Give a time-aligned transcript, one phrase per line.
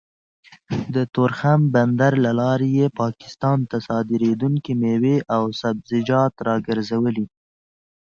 [0.95, 7.25] د تورخم بندر له لارې يې پاکستان ته صادرېدونکې مېوې او سبزيجات راګرځولي